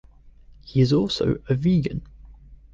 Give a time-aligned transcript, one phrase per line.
[0.65, 2.01] He is also a vegan.